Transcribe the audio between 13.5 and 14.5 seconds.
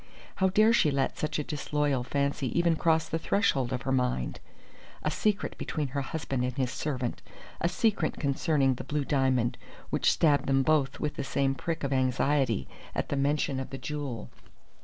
of the jewel!